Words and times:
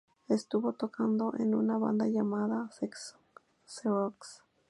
Estuvo 0.29 0.73
tocando 0.73 1.31
en 1.37 1.53
una 1.53 1.77
banda 1.77 2.07
llamada 2.07 2.67
"Xerox". 3.67 4.41